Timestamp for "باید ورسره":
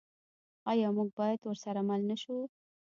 1.19-1.81